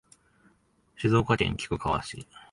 [0.97, 2.25] 静岡県菊川市